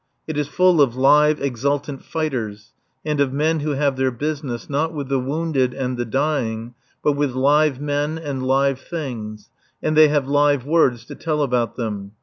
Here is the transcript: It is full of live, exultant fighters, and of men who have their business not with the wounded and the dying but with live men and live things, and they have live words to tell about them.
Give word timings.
It 0.25 0.35
is 0.35 0.47
full 0.47 0.81
of 0.81 0.95
live, 0.95 1.39
exultant 1.39 2.03
fighters, 2.03 2.73
and 3.05 3.21
of 3.21 3.31
men 3.31 3.59
who 3.59 3.73
have 3.73 3.97
their 3.97 4.09
business 4.09 4.67
not 4.67 4.95
with 4.95 5.09
the 5.09 5.19
wounded 5.19 5.75
and 5.75 5.95
the 5.95 6.05
dying 6.05 6.73
but 7.03 7.11
with 7.11 7.35
live 7.35 7.79
men 7.79 8.17
and 8.17 8.41
live 8.41 8.79
things, 8.79 9.51
and 9.79 9.95
they 9.95 10.07
have 10.07 10.27
live 10.27 10.65
words 10.65 11.05
to 11.05 11.13
tell 11.13 11.43
about 11.43 11.75
them. 11.75 12.13